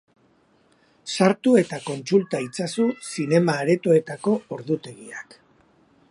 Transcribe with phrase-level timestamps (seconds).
[1.17, 5.37] Sartu eta kontsulta itzazu zinema-aretoetako ordutegiak.